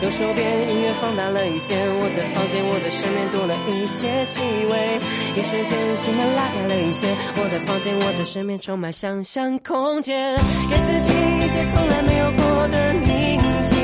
[0.00, 4.98] 右手边音乐放大了一些，我的房间，我的身边多了一些气味，
[5.36, 10.34] 一瞬间心门拉开了一些，我的房间，我的身边充满想象空间，
[10.70, 13.36] 给自己一些从来没有过的宁
[13.68, 13.76] 静。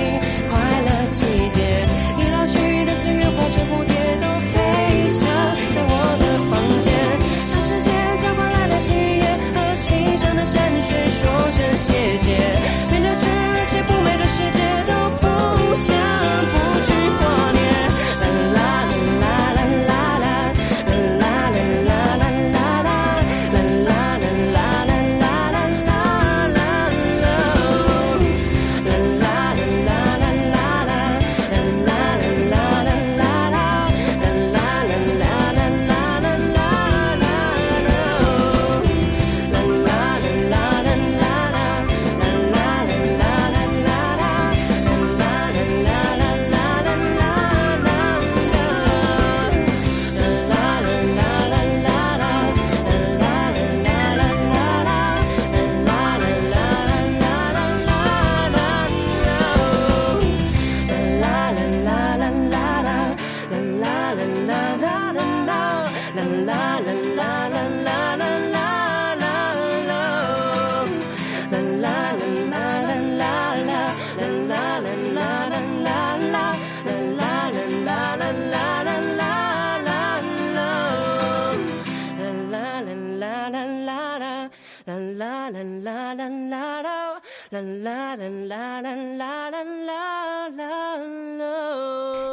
[0.48, 1.20] 快乐季
[1.52, 1.60] 节，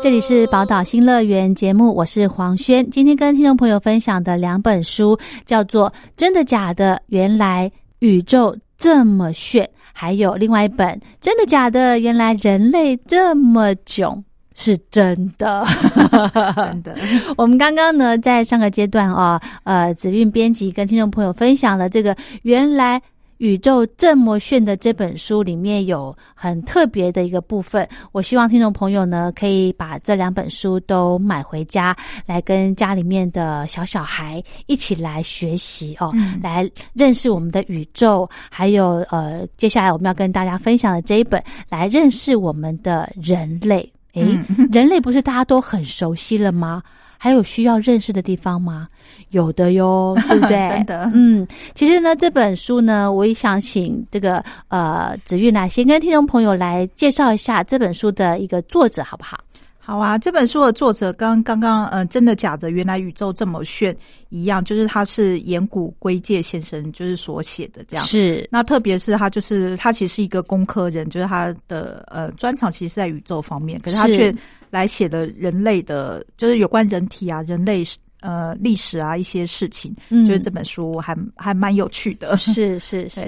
[0.01, 2.89] 这里是宝岛新乐园节目，我是黄轩。
[2.89, 7.01] 今天跟听众朋友分享的两本书叫做《真的假的？
[7.07, 10.87] 原来宇宙这么炫》，还有另外一本
[11.19, 11.99] 《真的假的？
[11.99, 14.15] 原来人类这么囧》。
[14.55, 15.65] 是真的，
[16.55, 16.93] 真的。
[17.37, 23.01] 我们刚刚呢，在上个阶段啊，呃，子韵编辑跟听众朋友分享了这个原来
[23.39, 27.87] 宇宙这么炫的这本书里面有很特别的一个部分。
[28.11, 43.89] 我希望听众朋友呢，可以把这两本书都买回家，来跟家里面的小小孩一起来学习哦，嗯来认识我们的宇宙，还有呃，接下来我们要跟大家分享的这一本，来认识我们的人类。
[44.13, 44.23] 诶，
[44.57, 46.83] 嗯人类不是大家都很熟悉了吗？
[47.21, 48.87] 还有需要认识的地方吗？
[49.31, 50.67] 有的哟， 对不对？
[50.69, 59.37] 真的嗯，其实呢，这本书呢，我也想请这个呃子玉呢先跟听众朋友来介绍一下这本书的一个作者，好不好？
[59.77, 63.95] 好啊，这本书的作者跟刚刚呃真的假的，原来宇宙这么炫
[64.29, 68.05] 一样，就是他是岩谷圭介先生就是所写的这样。
[68.05, 74.35] 是，那特别是他就是他其实是一个工科人，就是他的呃专长其实是在宇宙方面，可是他是却
[74.69, 77.83] 来写的人类的，就是有关人体啊、人类
[78.21, 82.35] 呃历史啊一些事情，嗯就是这本书还还蛮有趣的。
[82.37, 83.21] 是是是。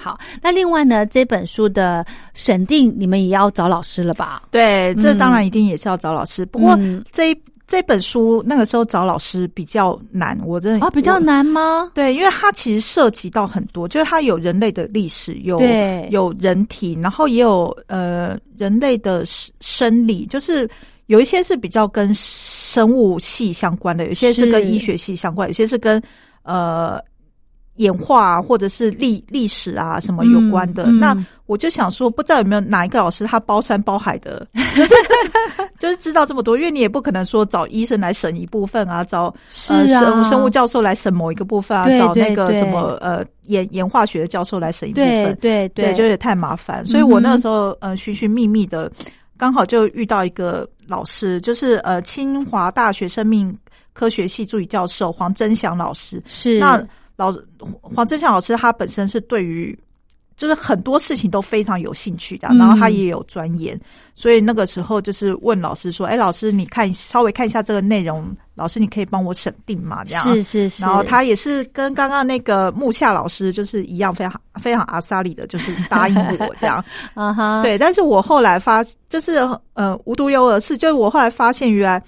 [0.00, 4.44] 好，那另外呢，这本书的审定你们也要找老师了吧？
[4.50, 11.90] 对，这当然一定也是要找老师，不过嗯这一这本书那个时候找老师比较难，我真的啊，比较我难吗？
[11.94, 20.68] 对，因为它其实涉及到很多，就是它有人类的历史，有对有人体，然后也有呃人类的生生理，就是
[21.08, 26.02] 有一些是比较跟生物系相关的，有些是是跟医学系相关，有些是跟
[26.44, 26.98] 呃
[27.78, 30.84] 演化啊或者是历历史啊什么有关的。
[30.84, 31.00] 嗯嗯。
[31.00, 34.94] 那我就想说，不知道有没有哪一个老师他包山包海的，就是
[35.80, 42.36] 就是知道这么多，因为你也不可能说找医生来审一部分啊，找是呃啊，生物生物教授来审某一个部分啊，对找那对对。
[42.36, 46.84] 个什么呃演演化学的教授来审一部对分，对对，就有点太麻烦。
[46.84, 48.92] 所以我那个时候呃寻寻觅觅的，
[49.38, 53.56] 刚好就遇到一个老师，就是呃清华大学生命
[53.94, 56.22] 科学系助理教授黄真祥老师。
[56.26, 56.58] 是。
[56.58, 56.86] 那
[57.18, 57.30] 老
[57.82, 59.78] 黄正强老师他本身是对于
[60.36, 63.76] 就是很多事情都非常有兴趣的，嗯然后他也有钻研，
[64.14, 76.84] 所以那个时候就是问老师说：“哎，老师，你看稍微看一下这个内容，老师你可以帮我审定嘛？”这样是是是，然后他也是跟刚刚那个木下老师就是一样，非常非常阿萨里的，就是答应我这样。
[77.14, 79.40] 啊哈，对，但是我后来发，就是
[79.74, 82.00] 呃无独有偶的是，就是我后来发现，原来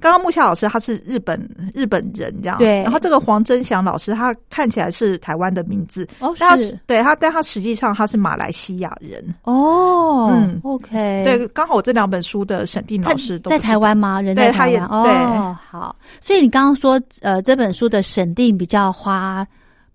[0.00, 1.40] 刚刚木下老师他是日本
[1.74, 9.24] 日本人这样，对然后这个黄真祥老师他看起来是台湾的名字，哦是对他，但他实际上他是马来西亚人。
[9.44, 14.20] 哦，嗯，OK，对，刚好我这两本书的审定老师都在台湾吗？
[14.20, 15.96] 人对在台湾他也对哦，好。
[16.22, 19.46] 所以你刚刚说，呃，这本书的审定比较花，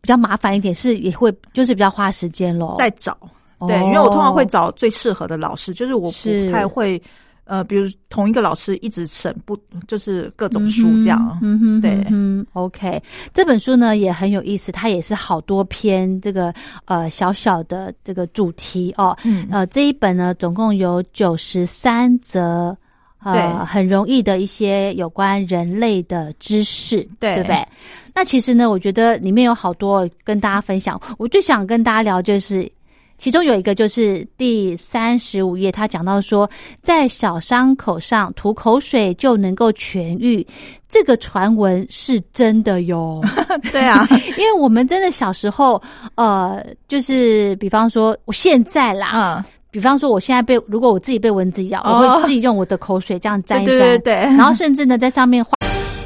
[0.01, 2.73] 比较麻烦一点，是也会就是比较花时间咯。
[2.77, 3.15] 在找。
[3.59, 6.99] 哦对，因为我通常会找最适合的老师，就是我不太会
[7.51, 11.37] 呃，比如同一个老师一直审不，就是各种书这样。
[11.41, 13.03] 嗯哼，对嗯哼，OK。
[13.33, 16.53] 这本书呢也很有意思，它也是好多篇这个
[16.85, 19.17] 呃小小的这个主题哦。
[19.25, 22.75] 嗯呃，这一本呢总共有九十三则。
[23.23, 27.67] 呃，对很容易的一些有关人类的知识，对对不对？
[28.15, 30.99] 那其实呢，我觉得里面有好多跟大家分享。
[31.19, 32.67] 我最想跟大家聊就是，
[33.21, 36.49] 其中有一个就是第三十五页，他讲到说，
[36.81, 40.43] 在小伤口上涂口水就能够痊愈，
[40.89, 43.21] 这个传闻是真的哟。
[43.71, 44.07] 对啊，
[44.39, 45.79] 因为我们真的小时候，
[46.15, 52.01] 呃，就是比方说，我现在啦，嗯，比方说我现在被如果我自己被蚊子咬，哦。
[52.01, 55.51] 我会自己用我的口水这样沾一沾，对对对，然后甚至呢在上面画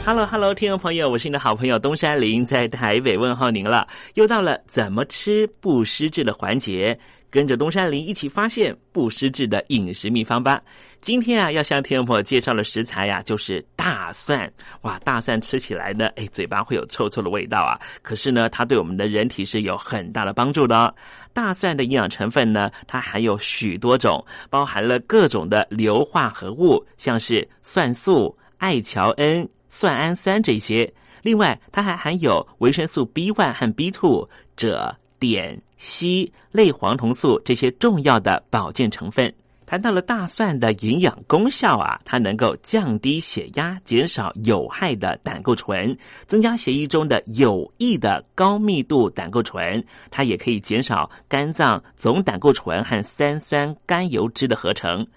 [0.05, 3.87] Hello Hello，听众朋友，我是你的好朋友东山林，在台北问候您了。
[4.13, 6.95] 又到了怎么吃不失智的环节，
[7.31, 10.61] 跟着东山林一起发现不失智的饮食秘方吧。
[11.01, 14.47] 今天啊，要向听众朋友介绍的食材呀、就是大蒜。
[14.81, 17.81] 哇，大蒜吃起来呢，哎，嘴巴会有臭臭的味道啊。
[18.03, 20.93] 可是呢，它对我们的人体是有很大的帮助的、
[21.33, 29.49] 大蒜的营养成分呢，它含有许多种，包含了各种的硫化合物，像是蒜素、艾乔恩。
[29.75, 39.33] 蒜氨酸这些，另外它还含有维生素 B one 和 B two、锗、碘、硒、类黄酮素这些重要的保健成分。
[39.65, 49.83] 谈到了大蒜的营养功效啊，它能够降低血压，减少有害的胆固醇，增加血液中的有益的高密度胆固醇。
[50.09, 55.07] 它也可以减少肝脏总胆固醇和三酸甘油脂的合成。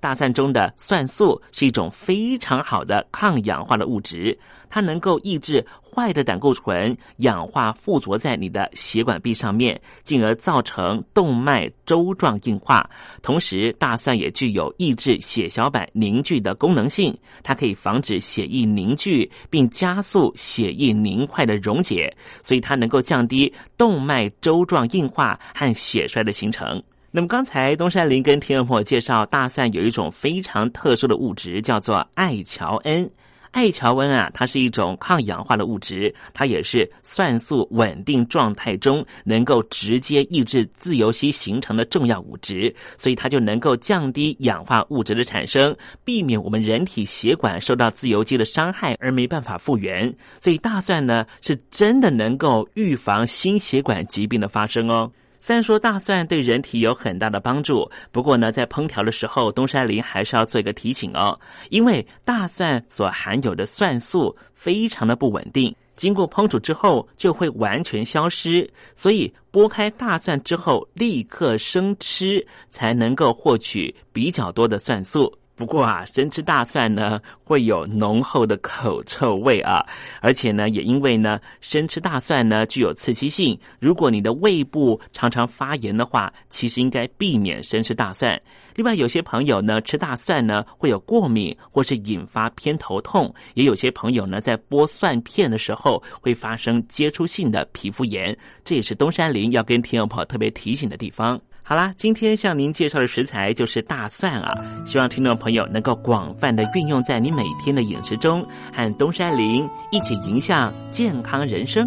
[0.00, 4.38] 大蒜中的蒜素是一种非常好的抗氧化的物质，
[4.70, 12.88] 它能够抑制坏的胆固醇氧化附着在你的血管壁上面，进而造成动脉粥状硬化。
[13.22, 26.82] 同时，大蒜也具有抑制血小板凝聚的功能性，它可以防止血液凝聚，并加速血液凝块的溶解，所以它能够降低动脉粥状硬化和血栓的形成。
[27.10, 33.10] 那么刚才东山林跟听众朋友介绍，大蒜有一种非常特殊的物质，叫做艾乔恩。
[33.50, 50.14] 艾乔恩啊，它是一种抗氧化的物质，它也是蒜素稳定状态中能够直接抑制自由基形成的重要物质，所以它就能够降低氧化物质的产生，避免我们人体血管受到自由基的伤害而没办法复原。
[50.42, 55.10] 所以大蒜呢，是真的能够预防心血管疾病的发生哦。
[55.40, 61.38] 虽然说大蒜对人体有很大的帮助，不过呢，在烹调的时候，东山林还是要做一个提醒哦，
[61.70, 75.32] 因为大蒜所含有的蒜素非常的不稳定，经过烹煮之后就会完全消失，所以剥开大蒜之后立刻生吃，才能够获取比较多的蒜素。
[75.58, 79.84] 不过啊，生吃大蒜呢会有浓厚的口臭味啊，
[80.20, 88.40] 而且呢，也因为呢生吃大蒜呢具有刺激性，如果你的胃部常常发炎的话，其实应该避免生吃大蒜。
[88.76, 101.40] 另外，有些朋友呢吃大蒜呢会有过敏，或是引发偏头痛；也有些朋友呢在剥蒜片的时候会发生接触性的皮肤炎，这也是东山林要跟听友朋友特别提醒的地方。
[101.68, 104.54] 好啦，今天向您介绍的食材就是大蒜啊，
[104.86, 108.42] 希望听众朋友能够广泛的运用在你每天的饮食中，
[108.72, 111.86] 和东山林一起迎向健康人生。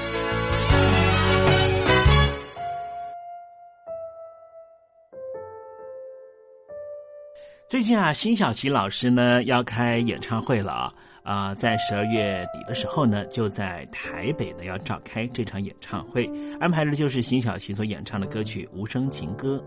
[7.71, 10.93] 最近啊，辛晓琪老师呢要开演唱会了啊！
[11.23, 19.63] 啊，在十二月底的时候呢，就在台北呢要召开这场演唱会，安排的就是辛晓琪所演唱的歌曲《无声情歌》。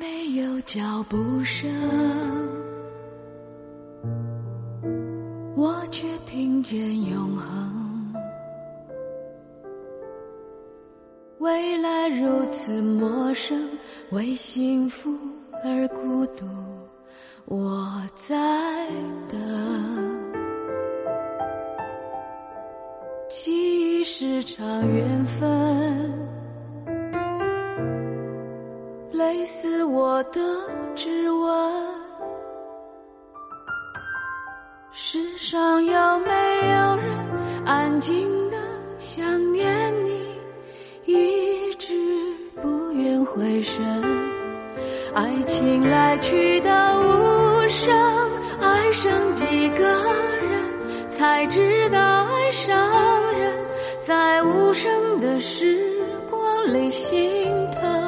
[0.00, 1.70] 没有脚步声，
[5.54, 8.14] 我却听见永恒。
[11.36, 13.68] 未来如此陌生，
[14.12, 15.14] 为幸福
[15.62, 16.46] 而孤独，
[17.44, 18.88] 我在
[19.28, 19.38] 等。
[23.28, 26.10] 记忆是场缘分，
[29.20, 30.40] 类似我的
[30.94, 31.84] 指纹。
[34.92, 36.32] 世上有没
[36.70, 37.18] 有人
[37.66, 38.56] 安静的
[38.96, 40.24] 想念你，
[41.04, 41.94] 一直
[42.62, 43.84] 不愿回神？
[45.14, 46.70] 爱情来去的
[47.02, 47.94] 无声，
[48.58, 49.86] 爱上几个
[50.50, 52.74] 人才知道爱上
[53.34, 53.54] 人，
[54.00, 55.78] 在无声的时
[56.30, 57.99] 光里心疼。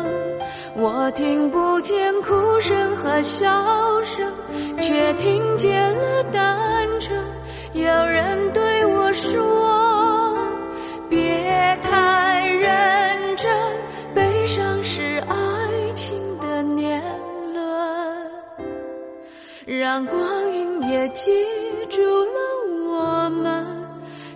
[0.82, 3.48] 我听不见哭声和笑
[4.02, 4.28] 声，
[4.80, 7.16] 却听见了单纯。
[7.72, 10.36] 有人对我说
[11.08, 13.56] ：“别太认真，
[14.12, 15.36] 悲伤是爱
[15.94, 17.00] 情的年
[17.54, 18.30] 轮，
[19.64, 21.30] 让光阴也记
[21.88, 23.64] 住了我们。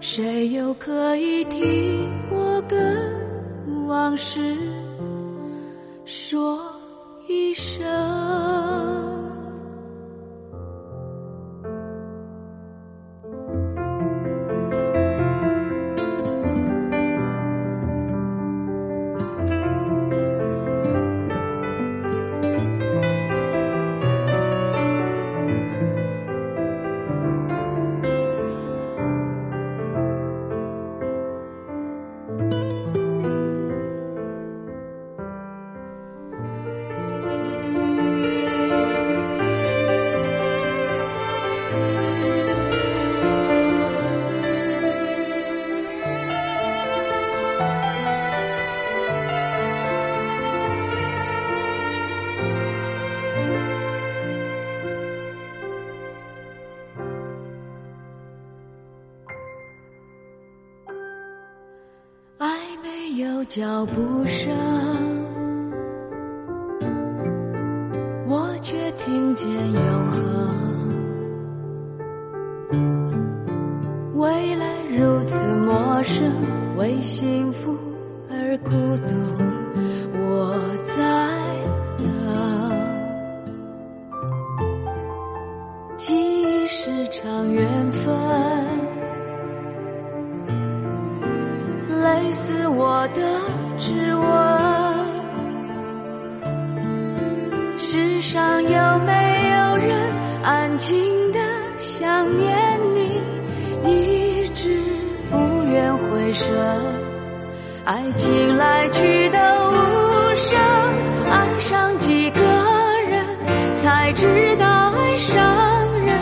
[0.00, 4.56] 谁又可以替我跟往事？”
[6.06, 6.72] 说
[7.26, 8.95] 一声。
[63.56, 64.75] 脚步声，
[106.26, 106.82] 为什么？
[107.84, 110.58] 爱情来去都无声，
[111.30, 112.40] 爱上几个
[113.08, 113.24] 人
[113.76, 115.40] 才知道爱上
[116.04, 116.18] 人，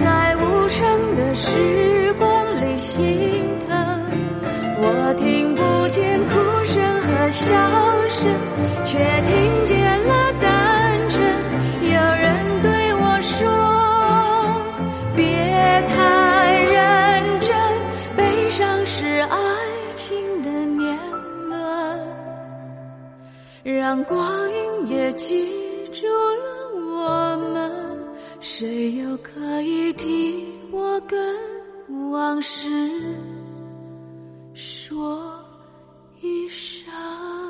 [0.00, 4.04] 在无声的时光里心疼。
[4.82, 7.52] 我听不见哭声和笑
[8.08, 8.32] 声，
[8.84, 9.19] 却
[23.90, 25.48] 让光阴也记
[25.90, 27.98] 住了我们。
[28.38, 31.18] 谁又可以替我跟
[32.12, 32.68] 往事？”
[34.54, 35.44] 说
[36.20, 37.49] 一声。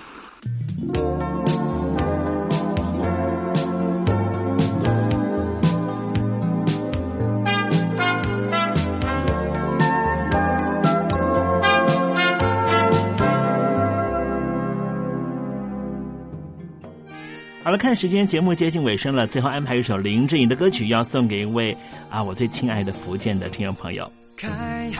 [17.71, 21.73] 好了，看时间，节目接近尾声了，最后安排一首林志颖的歌曲，要送给一位
[22.09, 24.11] 啊我最亲爱的福建的听众朋友。
[24.35, 24.91] 开，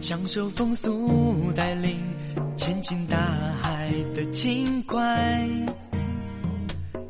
[0.00, 1.98] 享受风速带领，
[2.54, 3.16] 前进大
[3.60, 5.44] 海的轻快。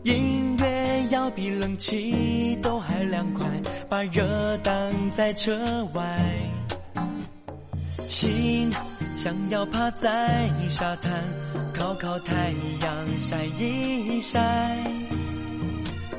[0.05, 3.47] 音乐要比冷气都还凉快，
[3.91, 4.73] 把热挡
[5.14, 6.18] 在车外。
[8.09, 8.73] 心
[9.18, 11.12] 想要趴在沙滩，
[11.81, 12.53] 烤烤太
[12.83, 14.39] 阳晒一晒。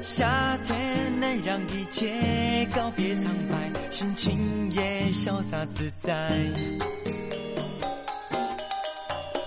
[0.01, 6.31] 夏天能让一切告别苍白，心情也潇洒自在。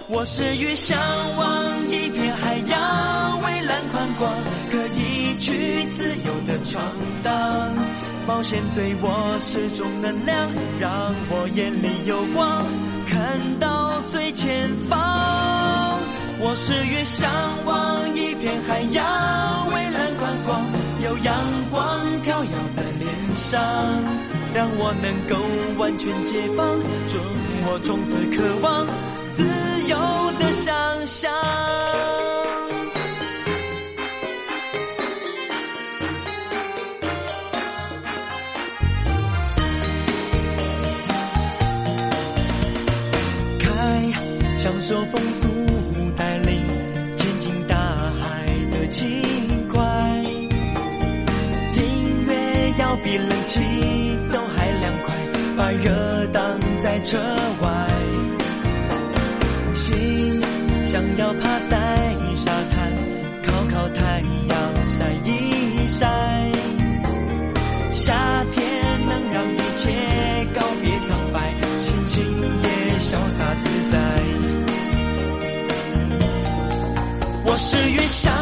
[0.09, 0.97] 我是鱼向
[1.37, 4.33] 往一片海洋，蔚蓝宽广，
[4.71, 6.81] 可以去自由的闯
[7.25, 7.75] 荡。
[8.29, 10.49] 冒险对我是种能量，
[10.79, 12.65] 让我眼里有光，
[13.09, 15.84] 看到最前方。
[16.47, 17.27] 我是越向
[17.65, 20.63] 往一片海洋，蔚蓝宽广，
[21.03, 21.35] 有阳
[21.71, 23.63] 光跳跃在脸上，
[24.53, 25.37] 让我能够
[25.79, 26.79] 完全解放，
[27.09, 27.19] 准
[27.67, 28.87] 我从此渴望
[29.33, 29.43] 自
[29.89, 29.97] 由
[30.39, 31.33] 的想象。
[43.61, 45.21] 开，享受风
[53.15, 53.61] 比冷气
[54.33, 55.15] 都还凉快，
[55.57, 57.17] 把热挡在车
[57.63, 57.89] 外。
[59.73, 60.43] 心
[60.85, 61.77] 想要趴在
[62.35, 62.93] 沙滩，
[63.45, 64.59] 烤烤太阳
[64.89, 66.09] 晒一晒。
[67.93, 69.93] 夏天能让一切
[70.53, 72.21] 告别苍白，心情
[72.65, 73.97] 也潇洒自在。
[77.47, 78.33] 我是越向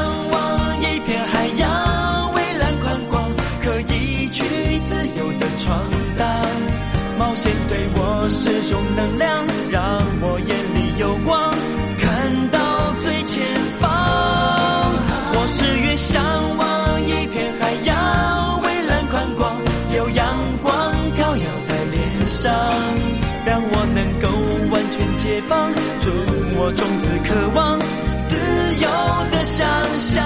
[8.25, 9.83] 我是种能量，让
[10.21, 11.53] 我眼里有光，
[11.99, 13.45] 看到最前
[13.81, 13.91] 方。
[15.35, 16.23] 我是越向
[16.57, 19.57] 往一片海洋，蔚蓝宽广，
[19.97, 22.55] 有阳光跳跃在脸上，
[23.45, 24.29] 让我能够
[24.71, 26.11] 完全解放，祝
[26.61, 27.77] 我种子渴望
[28.25, 28.37] 自。
[28.83, 28.89] 由
[29.33, 29.67] 的想
[29.99, 30.23] 象。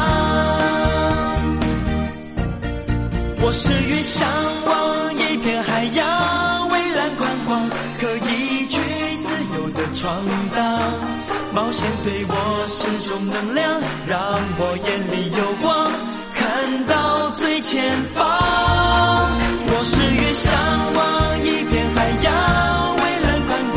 [3.41, 4.29] 我是越向
[4.67, 6.07] 往一片海洋，
[10.25, 10.61] 闯荡。
[11.53, 14.19] 冒险对我是种能量，让
[14.59, 15.91] 我眼里有光，
[16.35, 17.83] 看到最前
[18.15, 18.25] 方。
[19.69, 20.53] 我是越向
[20.95, 21.01] 往
[21.45, 22.29] 一片海洋，
[22.97, 23.77] 蔚蓝宽广，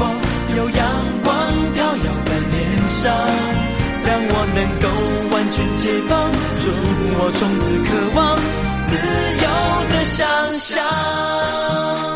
[0.57, 0.79] 有阳
[1.23, 1.27] 光
[1.71, 3.13] 跳跃在脸上，
[4.05, 4.85] 让我能够
[5.31, 6.11] 完全解放，
[6.61, 6.65] 祝
[7.17, 8.19] 我从此渴望
[8.89, 8.91] 自
[9.43, 9.47] 由
[9.89, 10.17] 的想
[10.59, 12.09] 象。